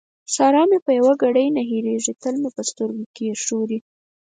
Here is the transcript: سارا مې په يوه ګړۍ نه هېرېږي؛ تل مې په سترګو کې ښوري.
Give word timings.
سارا 0.35 0.63
مې 0.69 0.79
په 0.85 0.91
يوه 0.99 1.13
ګړۍ 1.21 1.47
نه 1.55 1.61
هېرېږي؛ 1.69 2.13
تل 2.21 2.35
مې 2.41 2.49
په 2.55 2.63
سترګو 2.69 3.03
کې 3.15 3.37
ښوري. 3.43 3.79